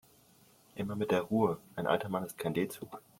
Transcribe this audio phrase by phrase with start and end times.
[0.73, 3.03] Immer mit der Ruhe, ein alter Mann ist kein D-Zug.